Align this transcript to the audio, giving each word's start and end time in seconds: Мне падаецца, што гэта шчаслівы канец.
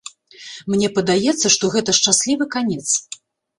Мне 0.73 0.89
падаецца, 0.95 1.47
што 1.57 1.71
гэта 1.77 1.97
шчаслівы 2.01 2.51
канец. 2.59 2.83